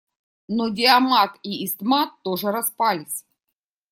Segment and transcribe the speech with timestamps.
[0.57, 3.23] Но диамат и истмат тоже распались.